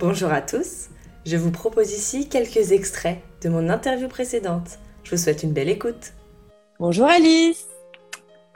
[0.00, 0.90] Bonjour à tous,
[1.26, 4.78] je vous propose ici quelques extraits de mon interview précédente.
[5.02, 6.12] Je vous souhaite une belle écoute.
[6.78, 7.66] Bonjour Alice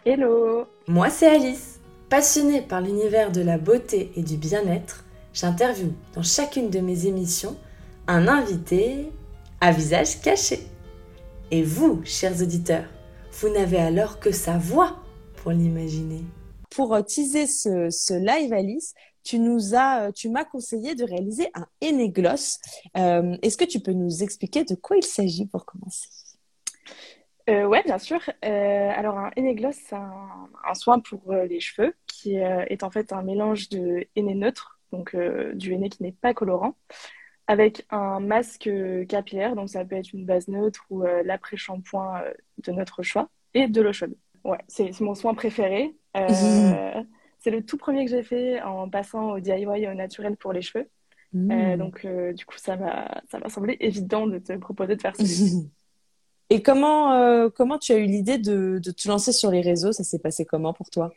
[0.07, 1.81] Hello Moi c'est Alice.
[2.09, 7.57] Passionnée par l'univers de la beauté et du bien-être, j'interviewe dans chacune de mes émissions
[8.07, 9.11] un invité
[9.61, 10.61] à visage caché.
[11.51, 12.87] Et vous, chers auditeurs,
[13.33, 14.99] vous n'avez alors que sa voix
[15.39, 16.23] pour l'imaginer.
[16.71, 21.05] Pour euh, teaser ce, ce live Alice, tu nous as, euh, tu m'as conseillé de
[21.05, 22.59] réaliser un Enegloss.
[22.97, 26.09] Euh, Est-ce que tu peux nous expliquer de quoi il s'agit pour commencer?
[27.51, 28.21] Euh, Ouais, bien sûr.
[28.45, 33.13] Euh, alors un Enegloss, c'est un, un, soin pour les cheveux qui est en fait
[33.13, 35.17] un mélange de henné neutre, donc
[35.55, 36.77] du henné qui n'est pas colorant,
[37.49, 38.71] avec un masque
[39.09, 42.23] capillaire, donc ça peut être une base neutre ou l'après-shampoing
[42.59, 44.15] de notre choix, et de l'eau chaude.
[44.45, 45.97] Ouais, c'est mon soin préféré.
[46.15, 47.05] Mmh.
[47.43, 50.63] C'est le tout premier que j'ai fait en passant au DIY au naturel pour les
[50.63, 50.89] cheveux.
[51.33, 51.51] Mmh.
[51.51, 55.01] Euh, donc, euh, du coup, ça m'a, ça m'a semblé évident de te proposer de
[55.01, 55.23] faire ça.
[56.51, 59.93] Et comment, euh, comment tu as eu l'idée de, de, te lancer sur les réseaux?
[59.93, 61.13] Ça s'est passé comment pour toi?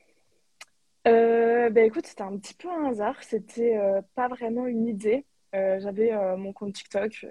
[1.04, 3.22] Bah, écoute, c'était un petit peu un hasard.
[3.22, 3.78] C'était
[4.14, 5.26] pas vraiment une idée.
[5.52, 7.26] J'avais mon compte TikTok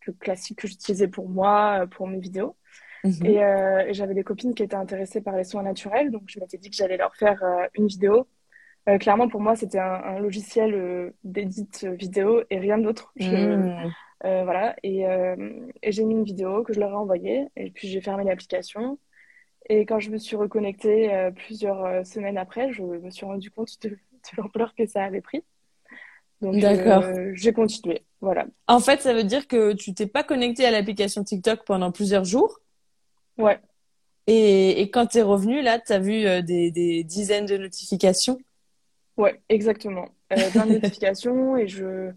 [0.00, 2.56] que, classique que j'utilisais pour moi, pour mes vidéos.
[3.04, 3.26] Mmh.
[3.26, 3.36] Et,
[3.88, 6.70] et j'avais des copines qui étaient intéressées par les soins naturels, donc je m'étais dit
[6.70, 7.42] que j'allais leur faire
[7.74, 8.26] une vidéo.
[8.88, 13.12] Euh, clairement, pour moi, c'était un, un, logiciel euh, d'édit vidéo et rien d'autre.
[13.16, 13.90] Mmh.
[14.22, 14.74] voilà.
[14.82, 15.04] Et,
[15.82, 18.98] et j'ai mis une vidéo que je leur ai envoyée, et puis j'ai fermé l'application.
[19.68, 23.90] Et quand je me suis reconnectée plusieurs semaines après, je me suis rendu compte de,
[23.90, 23.96] de
[24.36, 25.42] l'ampleur que ça avait pris.
[26.40, 27.04] Donc, D'accord.
[27.34, 28.04] j'ai continué.
[28.20, 28.46] Voilà.
[28.68, 32.24] En fait, ça veut dire que tu t'es pas connecté à l'application TikTok pendant plusieurs
[32.24, 32.60] jours?
[33.36, 33.58] Ouais.
[34.26, 37.56] Et, et quand tu es revenu, là, tu as vu euh, des, des, dizaines de
[37.56, 38.38] notifications?
[39.16, 40.08] Ouais, exactement.
[40.32, 42.10] Euh, plein de notifications et je,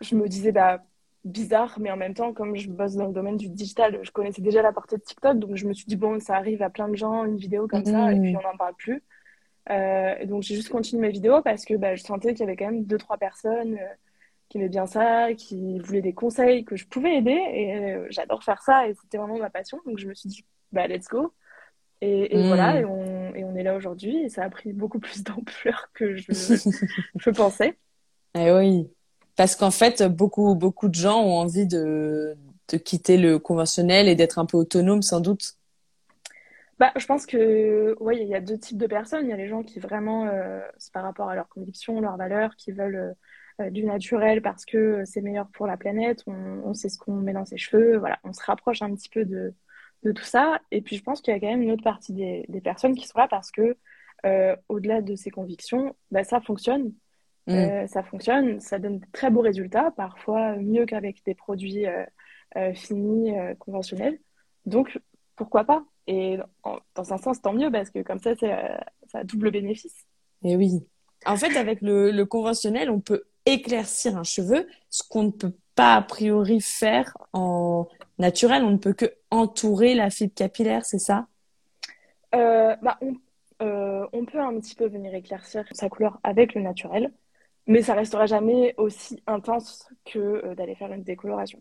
[0.00, 0.82] je me disais, bah,
[1.24, 4.42] bizarre, mais en même temps, comme je bosse dans le domaine du digital, je connaissais
[4.42, 6.88] déjà la portée de TikTok, donc je me suis dit, bon, ça arrive à plein
[6.88, 7.86] de gens, une vidéo comme mmh.
[7.86, 9.02] ça, et puis on n'en parle plus.
[9.70, 12.56] Euh, donc j'ai juste continué mes vidéos parce que bah, je sentais qu'il y avait
[12.56, 13.94] quand même deux, trois personnes euh,
[14.48, 17.38] qui aimaient bien ça, qui voulaient des conseils, que je pouvais aider.
[17.52, 19.78] Et euh, j'adore faire ça et c'était vraiment ma passion.
[19.86, 21.32] Donc je me suis dit, bah, let's go.
[22.00, 22.46] Et, et mmh.
[22.46, 24.18] voilà, et on, et on, est là aujourd'hui.
[24.18, 26.32] Et ça a pris beaucoup plus d'ampleur que je,
[27.16, 27.76] je pensais.
[28.34, 28.88] Eh oui,
[29.36, 32.36] parce qu'en fait, beaucoup, beaucoup de gens ont envie de,
[32.68, 35.54] de quitter le conventionnel et d'être un peu autonome, sans doute.
[36.78, 39.26] Bah, je pense que ouais, il y a deux types de personnes.
[39.26, 42.16] Il y a les gens qui vraiment, euh, c'est par rapport à leurs convictions, leurs
[42.16, 43.16] valeurs, qui veulent
[43.60, 46.96] euh, euh, du naturel parce que c'est meilleur pour la planète, on, on sait ce
[46.96, 49.52] qu'on met dans ses cheveux, voilà, on se rapproche un petit peu de,
[50.02, 50.60] de tout ça.
[50.70, 52.94] Et puis je pense qu'il y a quand même une autre partie des, des personnes
[52.94, 53.76] qui sont là parce que
[54.26, 56.92] euh, au-delà de ces convictions, bah, ça fonctionne.
[57.46, 57.52] Mmh.
[57.52, 62.04] Euh, ça fonctionne, ça donne de très beaux résultats, parfois mieux qu'avec des produits euh,
[62.56, 64.18] euh finis euh, conventionnels.
[64.66, 64.98] Donc
[65.34, 65.84] pourquoi pas?
[66.06, 68.54] Et en, dans un sens, tant mieux parce que comme ça, c'est
[69.06, 70.06] ça a double bénéfice.
[70.42, 70.86] Et oui.
[71.26, 75.54] En fait, avec le, le conventionnel, on peut éclaircir un cheveu, ce qu'on ne peut
[75.74, 77.86] pas a priori faire en
[78.18, 78.62] naturel.
[78.64, 81.26] On ne peut que entourer la fibre capillaire, c'est ça?
[82.34, 83.14] Euh, bah, on,
[83.62, 87.12] euh, on, peut un petit peu venir éclaircir sa couleur avec le naturel,
[87.66, 91.60] mais ça restera jamais aussi intense que euh, d'aller faire une décoloration.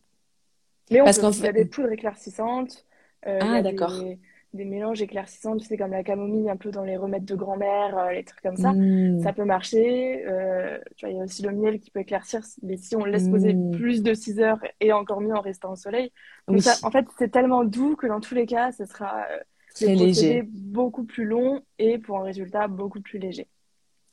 [0.91, 1.39] Mais on Parce peut, fait...
[1.39, 2.85] il y a des poudres éclaircissantes.
[3.25, 3.99] Ah, d'accord.
[3.99, 4.19] Des
[4.53, 7.97] des mélanges éclaircissants, tu sais, comme la camomille, un peu dans les remèdes de grand-mère,
[7.97, 8.71] euh, les trucs comme ça.
[8.73, 9.21] Mmh.
[9.21, 10.25] Ça peut marcher.
[10.25, 13.03] Euh, tu vois, il y a aussi le miel qui peut éclaircir, mais si on
[13.03, 13.71] le laisse poser mmh.
[13.71, 16.11] plus de 6 heures et encore mieux en restant au soleil.
[16.47, 16.61] Donc oui.
[16.61, 19.39] ça, en fait, c'est tellement doux que dans tous les cas, ce sera euh,
[19.75, 20.43] Très léger.
[20.47, 23.47] beaucoup plus long et pour un résultat beaucoup plus léger.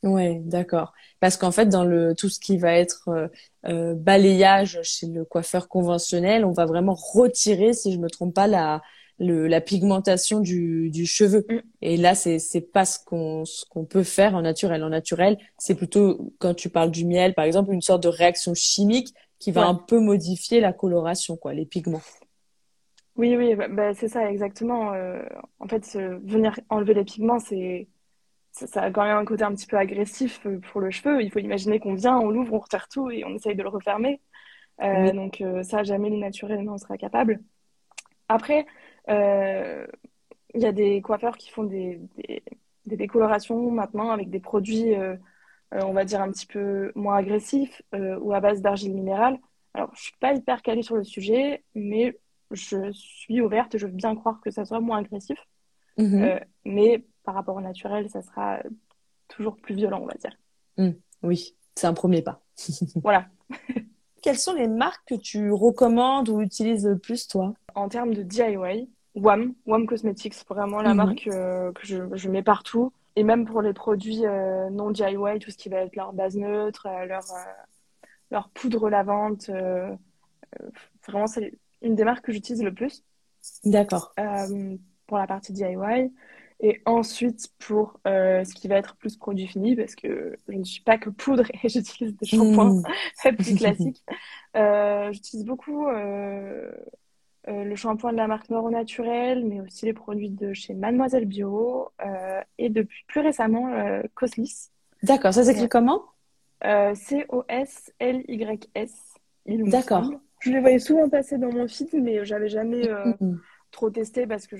[0.03, 0.93] Ouais, d'accord.
[1.19, 3.29] Parce qu'en fait, dans le tout ce qui va être
[3.65, 8.45] euh, balayage chez le coiffeur conventionnel, on va vraiment retirer, si je me trompe pas,
[8.45, 8.83] la
[9.19, 11.45] le, la pigmentation du, du cheveu.
[11.49, 11.59] Mm.
[11.81, 14.83] Et là, c'est c'est pas ce qu'on ce qu'on peut faire en naturel.
[14.83, 18.53] En naturel, c'est plutôt quand tu parles du miel, par exemple, une sorte de réaction
[18.53, 19.67] chimique qui va ouais.
[19.67, 22.01] un peu modifier la coloration, quoi, les pigments.
[23.17, 24.93] Oui, oui, bah, bah, c'est ça exactement.
[24.93, 25.21] Euh,
[25.59, 27.87] en fait, euh, venir enlever les pigments, c'est
[28.51, 31.21] ça, ça, a quand même un côté un petit peu agressif euh, pour le cheveu.
[31.21, 33.69] Il faut imaginer qu'on vient, on l'ouvre, on retire tout et on essaye de le
[33.69, 34.21] refermer.
[34.81, 35.13] Euh, oui.
[35.13, 37.41] Donc ça, jamais le naturel n'en sera capable.
[38.27, 38.65] Après,
[39.07, 42.43] il y a des coiffeurs qui font des, des,
[42.85, 45.15] des décolorations maintenant avec des produits, euh,
[45.73, 49.39] euh, on va dire, un petit peu moins agressifs euh, ou à base d'argile minérale.
[49.73, 52.17] Alors, je suis pas hyper calée sur le sujet, mais
[52.51, 55.39] je suis ouverte je veux bien croire que ça soit moins agressif.
[55.97, 56.23] Mmh.
[56.23, 58.59] Euh, mais par rapport au naturel, ça sera
[59.27, 60.37] toujours plus violent, on va dire.
[60.77, 60.97] Mmh.
[61.23, 62.41] Oui, c'est un premier pas.
[63.03, 63.27] voilà,
[64.21, 67.53] Quelles sont les marques que tu recommandes ou utilises le plus, toi?
[67.73, 70.97] En termes de DIY, WAM, WAM Cosmetics, vraiment la Mhm.
[70.97, 72.93] marque euh, que je, je mets partout.
[73.15, 76.35] Et même pour les produits euh, non DIY, tout ce qui va être leur base
[76.35, 77.23] neutre, euh, leur,
[78.31, 79.49] leur poudre lavante.
[81.07, 83.03] vraiment, c'est une des marques que j'utilise le plus
[83.63, 84.13] D'accord.
[85.07, 86.11] pour la partie DIY.
[86.61, 90.63] Et ensuite, pour euh, ce qui va être plus produit fini, parce que je ne
[90.63, 92.75] suis pas que poudre et j'utilise des shampoings
[93.25, 93.35] Mm.
[93.37, 94.03] plus classiques.
[94.55, 96.71] Euh, j'utilise beaucoup euh,
[97.47, 101.25] euh, le shampoing de la marque Noro Naturel, mais aussi les produits de chez Mademoiselle
[101.25, 104.69] Bio euh, et depuis plus récemment euh, Coslis.
[105.03, 105.33] D'accord.
[105.33, 105.69] Ça s'écrit Ouais.
[105.69, 106.03] comment?
[106.63, 106.95] Euh,
[107.89, 109.13] C-O-S-L-Y-S.
[109.47, 110.11] D'accord.
[110.39, 113.35] Je les voyais souvent passer dans mon feed, mais j'avais jamais euh, Mm.
[113.71, 114.55] trop testé parce que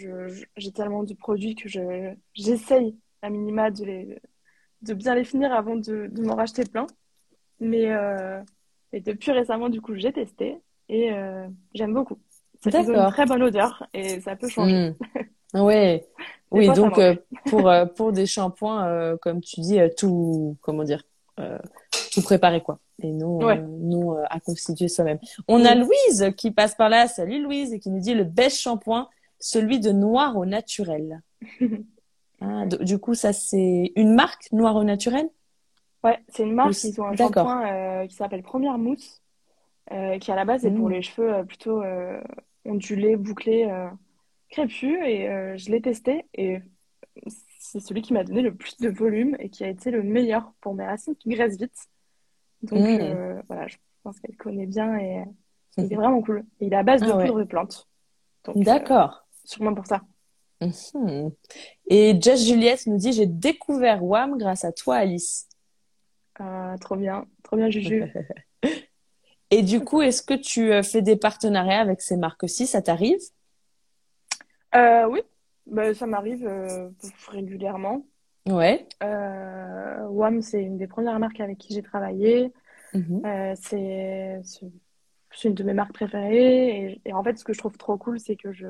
[0.58, 4.20] j'ai tellement de produits que je, j'essaye à minima de, les,
[4.81, 6.86] de bien les finir avant de, de m'en racheter plein.
[7.60, 8.42] Mais euh,
[8.94, 10.58] et depuis récemment, du coup, j'ai testé
[10.90, 12.20] et euh, j'aime beaucoup.
[12.66, 14.90] Ils ont une très bonne odeur et ça peut changer.
[14.90, 14.96] Mm.
[15.62, 16.06] Ouais.
[16.52, 17.16] Oui, fois, donc euh,
[17.46, 21.02] pour euh, pour des shampoings, euh, comme tu dis, tout comment dire,
[22.14, 23.62] tout préparé quoi, et non Ouais.
[23.62, 25.20] non à constituer soi-même.
[25.48, 25.80] On a Mm.
[25.80, 27.08] Louise qui passe par là.
[27.08, 29.08] Salut Louise et qui nous dit le best shampoing,
[29.40, 31.22] celui de noir au naturel.
[32.42, 35.30] Ah, du coup, ça c'est une marque noir au naturel?
[36.04, 39.22] Ouais, c'est une marque, ils ont un shampoing qui s'appelle Première Mousse,
[39.94, 40.92] euh, qui à la base est pour Mm.
[40.92, 42.20] les cheveux euh, plutôt euh,
[42.66, 43.88] ondulés, bouclés, euh,
[44.50, 44.98] crépus.
[45.06, 46.60] Et euh, je l'ai testé et
[47.60, 50.52] c'est celui qui m'a donné le plus de volume et qui a été le meilleur
[50.62, 51.78] pour mes racines qui graissent vite.
[52.62, 53.00] Donc Mm.
[53.02, 55.24] euh, voilà, je pense qu'elle connaît bien et euh,
[55.78, 56.46] il est vraiment cool.
[56.60, 57.26] Et il est à base de Ah ouais.
[57.26, 57.88] poudre de plante.
[58.46, 59.26] Donc, euh, D'accord.
[59.44, 60.02] sûrement pour ça.
[60.62, 61.32] Mhm.
[61.88, 65.50] Et Jess Juliette nous dit j'ai découvert WAM grâce à toi Alice.
[66.40, 68.04] Euh, trop bien, trop bien, Juju.
[69.51, 72.68] Et du coup, est-ce que tu euh, fais des partenariats avec ces marques-ci?
[72.68, 73.19] Ça t'arrive?
[74.75, 75.21] Euh, oui,
[75.68, 76.89] bah, ça m'arrive euh,
[77.27, 78.06] régulièrement.
[78.47, 78.88] Ouais.
[79.03, 82.51] Euh, WAM, c'est une des premières marques avec qui j'ai travaillé.
[82.94, 83.21] Mhm.
[83.56, 86.86] C'est une de mes marques préférées.
[86.86, 88.68] Et, et en fait, ce que je trouve trop cool, c'est que je,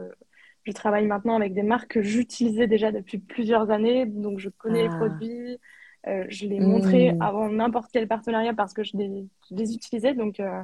[0.63, 4.05] je travaille maintenant avec des marques que j'utilisais déjà depuis plusieurs années.
[4.05, 4.97] Donc, je connais les Ah.
[4.97, 5.59] produits.
[6.07, 7.21] Euh, je les montrais Mm.
[7.21, 10.13] avant n'importe quel partenariat parce que je les, je les utilisais.
[10.13, 10.61] Donc, euh,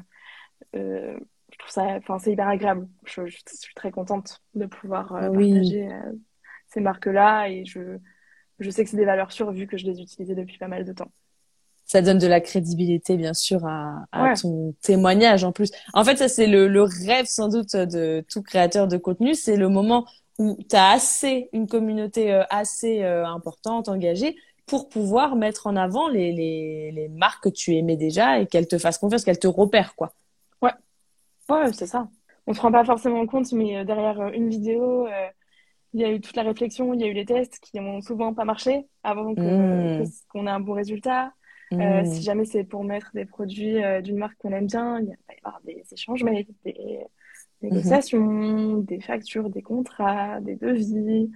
[0.75, 1.17] euh,
[1.51, 2.88] je trouve ça, enfin, c'est hyper agréable.
[3.05, 5.51] Je, je suis très contente de pouvoir Oui.
[5.51, 5.89] partager
[6.67, 7.47] ces marques-là.
[7.49, 7.97] Et je,
[8.59, 10.85] je sais que c'est des valeurs sûres vu que je les utilisais depuis pas mal
[10.85, 11.11] de temps.
[11.85, 14.33] Ça donne de la crédibilité, bien sûr, à, à Ouais.
[14.35, 15.71] ton témoignage en plus.
[15.94, 19.33] En fait, ça, c'est le, le rêve sans doute de tout créateur de contenu.
[19.33, 20.05] C'est le moment
[20.39, 26.31] où tu as assez, une communauté assez importante, engagée, pour pouvoir mettre en avant les,
[26.31, 29.95] les, les marques que tu aimais déjà et qu'elles te fassent confiance, qu'elles te repèrent,
[29.95, 30.13] quoi.
[31.49, 32.07] Ouais, c'est ça.
[32.47, 35.27] On se rend pas forcément compte, mais euh, derrière euh, une vidéo, euh,
[35.93, 37.99] il y a eu toute la réflexion, il y a eu les tests qui n'ont
[38.01, 39.35] souvent pas marché avant Mm.
[39.35, 41.33] que- qu'on ait un bon résultat.
[41.73, 42.05] Euh, Mm.
[42.05, 45.33] si jamais c'est pour mettre des produits euh, d'une marque qu'on aime bien, il va
[45.33, 46.99] y avoir des échanges mails, des
[47.61, 51.31] négociations, des factures, des contrats, des devis.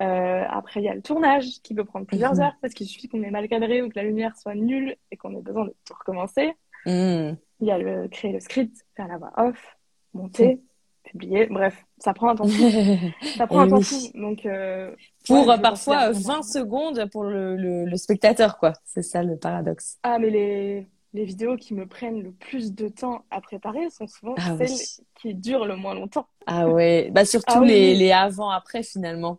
[0.00, 2.40] Euh, après, il y a le tournage qui peut prendre plusieurs Mhm.
[2.40, 5.16] heures parce qu'il suffit qu'on ait mal cadré ou que la lumière soit nulle et
[5.16, 6.52] qu'on ait besoin de tout recommencer.
[6.86, 7.32] Mm.
[7.60, 9.76] Il y a le créer le script, faire la voix off,
[10.14, 10.60] monter,
[11.04, 11.46] publier.
[11.46, 12.70] Bref, ça prend un temps fou.
[13.36, 13.96] Ça prend un temps fou.
[14.14, 14.94] Donc, euh,
[15.26, 16.36] Pour ouais, euh, parfois considère euh, vraiment.
[16.36, 18.72] 20 secondes pour le, le, le spectateur, quoi.
[18.86, 19.98] C'est ça le paradoxe.
[20.02, 24.06] Ah, mais les, les vidéos qui me prennent le plus de temps à préparer sont
[24.06, 25.04] souvent Ah celles oui.
[25.20, 26.26] qui durent le moins longtemps.
[26.46, 29.38] Ah ouais, bah surtout Ah oui, les, les avant-après finalement.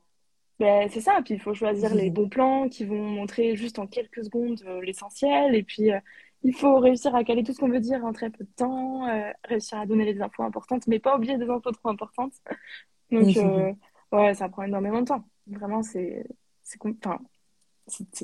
[0.62, 1.98] Ben, c'est ça, puis il faut choisir Mhm.
[1.98, 6.00] les bons plans qui vont montrer juste en quelques secondes euh, l'essentiel, et puis euh,
[6.44, 9.08] il faut réussir à caler tout ce qu'on veut dire en très peu de temps,
[9.08, 12.34] euh, réussir à donner les infos importantes, mais pas oublier des infos trop importantes.
[13.12, 13.76] Donc, Mhm.
[14.12, 15.24] ouais, ça prend énormément de temps.
[15.48, 16.28] Vraiment, c'est,
[16.62, 16.78] c'est,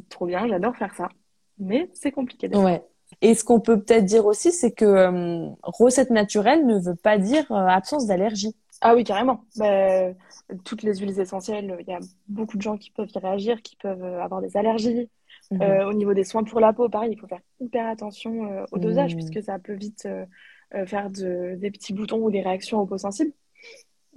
[0.08, 1.10] trop bien, j'adore faire ça,
[1.58, 2.56] mais c'est compliqué.
[2.56, 2.84] Ouais.
[3.22, 7.51] Et ce qu'on peut peut-être dire aussi, c'est que recette naturelle ne veut pas dire
[7.51, 8.56] absence d'allergie.
[8.81, 9.43] Ah oui, carrément.
[9.55, 10.15] Ben,
[10.63, 13.75] toutes les huiles essentielles, il y a beaucoup de gens qui peuvent y réagir, qui
[13.75, 15.10] peuvent euh, avoir des allergies.
[15.51, 15.62] Mhm.
[15.62, 18.65] Euh, au niveau des soins pour la peau, pareil, il faut faire hyper attention euh,
[18.72, 19.17] au dosage Mhm.
[19.17, 20.25] puisque ça peut vite euh,
[20.75, 23.31] euh, faire de, des petits boutons ou des réactions aux peaux sensibles.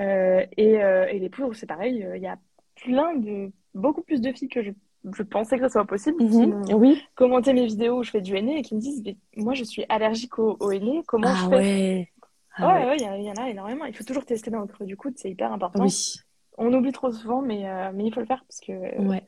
[0.00, 2.38] Euh, et, euh, et les poudres, c'est pareil, il y a
[2.76, 4.70] plein de, beaucoup plus de filles que je,
[5.16, 6.74] je pensais que ce soit possible qui Mhm.
[6.74, 7.02] Oui.
[7.14, 9.64] commenté mes vidéos où je fais du henné et qui me disent, mais moi je
[9.64, 11.64] suis allergique au, au henné, comment Ah je fais?
[11.64, 12.09] ouais.
[12.56, 12.86] Ah Ouais, ouais.
[12.86, 13.84] ouais, il y, en a énormément.
[13.84, 15.84] Il faut toujours tester dans le creux du coude, c'est hyper important.
[15.84, 16.16] Oui.
[16.58, 19.22] On oublie trop souvent, mais, euh, mais il faut le faire parce que euh, Ouais.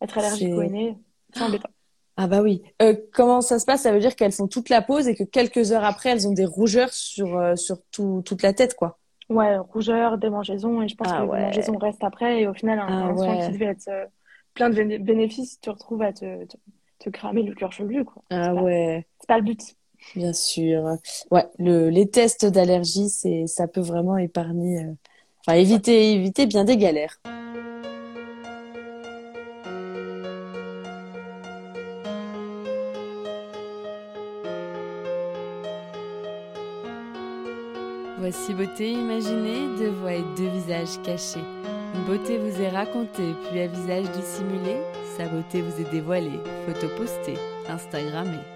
[0.00, 0.96] être allergique au henné,
[1.32, 1.70] c'est embêtant.
[2.16, 2.62] Ah bah oui.
[2.80, 3.82] Euh, comment ça se passe?
[3.82, 6.32] Ça veut dire qu'elles font toute la pause et que quelques heures après, elles ont
[6.32, 8.98] des rougeurs sur, sur tout, toute la tête, quoi?
[9.28, 11.40] Ouais, rougeur, démangeaison, et je pense Ah que ouais.
[11.40, 13.90] la démangeaison reste après, et au final, un, Ah soin qui devait être
[14.54, 16.56] plein de béné- bénéfices, tu te retrouves à te, te,
[17.00, 18.22] te cramer le cuir chevelu, quoi.
[18.30, 19.60] Ah pas, ouais, c'est pas le but.
[20.14, 20.96] Bien sûr.
[21.30, 23.08] Ouais, le, les tests d'allergie,
[23.46, 24.92] ça peut vraiment épargner, euh,
[25.40, 27.20] enfin éviter, éviter bien des galères.
[38.18, 41.38] Voici beauté imaginée, deux voix et deux visages cachés.
[41.94, 44.76] Une beauté vous est racontée, puis à visage dissimulé,
[45.16, 47.38] sa beauté vous est dévoilée, photo postée,
[47.68, 48.55] Instagrammée.